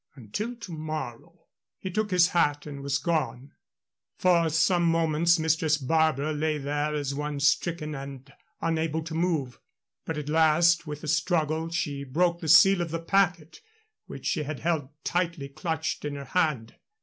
[0.15, 1.45] Until to morrow."
[1.77, 3.51] He took his hat and was gone.
[4.17, 9.59] For some moments Mistress Barbara lay there as one stricken and unable to move.
[10.05, 13.61] But at last, with a struggle, she broke the seal of the packet
[14.07, 16.77] which she had held tightly clutched in her hand.